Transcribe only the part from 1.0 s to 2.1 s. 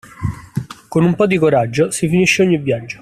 un pò di coraggio si